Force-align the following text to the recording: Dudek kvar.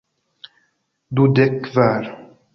Dudek 1.15 1.55
kvar. 1.63 2.03